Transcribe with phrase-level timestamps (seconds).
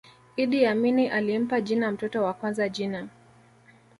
[0.37, 3.07] iddi amini alimpa jina mtoto wa kwanza jina